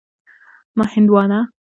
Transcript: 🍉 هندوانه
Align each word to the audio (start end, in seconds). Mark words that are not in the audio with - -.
🍉 0.77 0.85
هندوانه 0.93 1.39